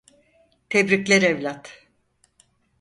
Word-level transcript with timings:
Tebrikler 0.69 1.21
evlat. 1.21 1.87